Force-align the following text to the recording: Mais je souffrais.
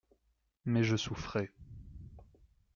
Mais 0.65 0.81
je 0.83 0.95
souffrais. 0.97 1.51